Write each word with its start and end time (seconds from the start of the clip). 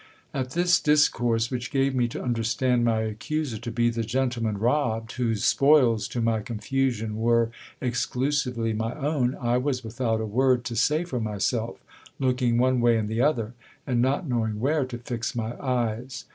At 0.33 0.49
this 0.53 0.79
discourse, 0.79 1.51
which 1.51 1.69
gave 1.69 1.93
me 1.93 2.07
to 2.07 2.23
understand 2.23 2.83
my 2.83 3.01
accuser 3.01 3.59
to 3.59 3.69
be 3.71 3.91
the 3.91 4.01
gentle 4.01 4.41
man 4.41 4.57
robbed, 4.57 5.11
whose 5.11 5.45
spoils 5.45 6.07
to 6.07 6.21
my 6.23 6.41
confusion 6.41 7.17
were 7.17 7.51
exclusively 7.79 8.73
my 8.73 8.95
own, 8.95 9.37
I 9.39 9.57
was 9.57 9.83
without 9.83 10.19
a 10.19 10.25
word 10.25 10.63
to 10.65 10.75
say 10.75 11.03
for 11.03 11.19
myself, 11.19 11.77
looking 12.17 12.57
one 12.57 12.81
way 12.81 12.97
and 12.97 13.07
the 13.09 13.21
other, 13.21 13.53
and 13.85 14.01
not 14.01 14.27
knowing 14.27 14.59
where 14.59 14.85
to 14.85 14.97
fix 14.97 15.35
my 15.35 15.55
eyes. 15.63 16.25